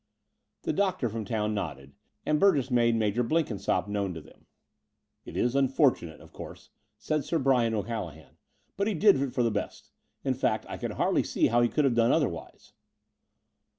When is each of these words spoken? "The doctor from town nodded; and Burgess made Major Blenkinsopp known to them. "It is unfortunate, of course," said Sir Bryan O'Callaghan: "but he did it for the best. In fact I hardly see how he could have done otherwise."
"The 0.63 0.73
doctor 0.73 1.09
from 1.09 1.25
town 1.25 1.53
nodded; 1.53 1.93
and 2.25 2.39
Burgess 2.39 2.71
made 2.71 2.95
Major 2.95 3.21
Blenkinsopp 3.23 3.87
known 3.87 4.15
to 4.15 4.21
them. 4.21 4.47
"It 5.25 5.37
is 5.37 5.55
unfortunate, 5.55 6.19
of 6.21 6.33
course," 6.33 6.71
said 6.97 7.23
Sir 7.23 7.37
Bryan 7.37 7.75
O'Callaghan: 7.75 8.37
"but 8.77 8.87
he 8.87 8.95
did 8.95 9.21
it 9.21 9.31
for 9.31 9.43
the 9.43 9.51
best. 9.51 9.91
In 10.23 10.33
fact 10.33 10.65
I 10.67 10.77
hardly 10.87 11.21
see 11.21 11.45
how 11.49 11.61
he 11.61 11.69
could 11.69 11.85
have 11.85 11.93
done 11.93 12.11
otherwise." 12.11 12.73